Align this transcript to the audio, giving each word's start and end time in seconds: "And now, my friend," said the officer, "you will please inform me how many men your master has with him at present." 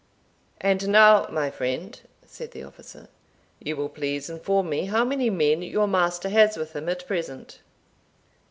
"And 0.59 0.87
now, 0.87 1.27
my 1.29 1.51
friend," 1.51 2.01
said 2.25 2.53
the 2.53 2.63
officer, 2.63 3.07
"you 3.59 3.75
will 3.75 3.87
please 3.87 4.31
inform 4.31 4.67
me 4.67 4.85
how 4.87 5.05
many 5.05 5.29
men 5.29 5.61
your 5.61 5.87
master 5.87 6.29
has 6.29 6.57
with 6.57 6.75
him 6.75 6.89
at 6.89 7.05
present." 7.05 7.59